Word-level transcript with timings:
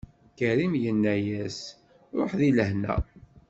Karim 0.37 0.73
yenna-as: 0.83 1.59
Ṛuḥ 2.19 2.31
di 2.39 2.49
lehna. 2.57 2.95